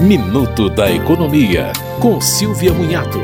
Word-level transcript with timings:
Minuto 0.00 0.70
da 0.70 0.90
Economia, 0.90 1.74
com 2.00 2.22
Silvia 2.22 2.72
Munhato. 2.72 3.18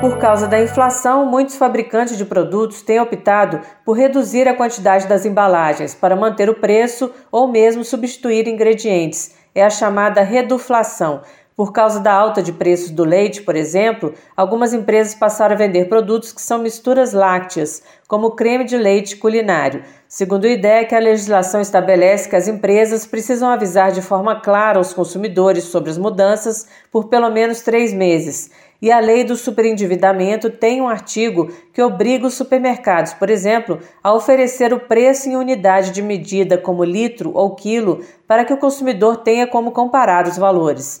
Por 0.00 0.18
causa 0.18 0.48
da 0.48 0.60
inflação, 0.60 1.26
muitos 1.26 1.54
fabricantes 1.54 2.18
de 2.18 2.24
produtos 2.24 2.82
têm 2.82 2.98
optado 2.98 3.60
por 3.84 3.92
reduzir 3.92 4.48
a 4.48 4.54
quantidade 4.54 5.06
das 5.06 5.24
embalagens 5.24 5.94
para 5.94 6.16
manter 6.16 6.50
o 6.50 6.54
preço 6.54 7.12
ou 7.30 7.46
mesmo 7.46 7.84
substituir 7.84 8.48
ingredientes. 8.48 9.36
É 9.54 9.64
a 9.64 9.70
chamada 9.70 10.22
reduflação. 10.22 11.20
Por 11.58 11.72
causa 11.72 11.98
da 11.98 12.12
alta 12.12 12.40
de 12.40 12.52
preços 12.52 12.90
do 12.90 13.02
leite, 13.02 13.42
por 13.42 13.56
exemplo, 13.56 14.14
algumas 14.36 14.72
empresas 14.72 15.12
passaram 15.12 15.56
a 15.56 15.58
vender 15.58 15.88
produtos 15.88 16.30
que 16.30 16.40
são 16.40 16.60
misturas 16.60 17.12
lácteas, 17.12 17.82
como 18.06 18.36
creme 18.36 18.62
de 18.62 18.76
leite 18.76 19.16
culinário. 19.16 19.82
Segundo 20.06 20.44
o 20.44 20.46
IDEC, 20.46 20.94
a 20.94 21.00
legislação 21.00 21.60
estabelece 21.60 22.28
que 22.28 22.36
as 22.36 22.46
empresas 22.46 23.04
precisam 23.04 23.50
avisar 23.50 23.90
de 23.90 24.00
forma 24.00 24.40
clara 24.40 24.78
aos 24.78 24.94
consumidores 24.94 25.64
sobre 25.64 25.90
as 25.90 25.98
mudanças 25.98 26.68
por 26.92 27.08
pelo 27.08 27.28
menos 27.28 27.60
três 27.60 27.92
meses. 27.92 28.52
E 28.80 28.92
a 28.92 29.00
lei 29.00 29.24
do 29.24 29.34
superendividamento 29.34 30.50
tem 30.50 30.80
um 30.80 30.88
artigo 30.88 31.50
que 31.72 31.82
obriga 31.82 32.28
os 32.28 32.34
supermercados, 32.34 33.14
por 33.14 33.30
exemplo, 33.30 33.80
a 34.00 34.14
oferecer 34.14 34.72
o 34.72 34.78
preço 34.78 35.28
em 35.28 35.34
unidade 35.34 35.90
de 35.90 36.02
medida, 36.02 36.56
como 36.56 36.84
litro 36.84 37.32
ou 37.34 37.56
quilo, 37.56 38.04
para 38.28 38.44
que 38.44 38.52
o 38.52 38.58
consumidor 38.58 39.16
tenha 39.16 39.48
como 39.48 39.72
comparar 39.72 40.28
os 40.28 40.38
valores. 40.38 41.00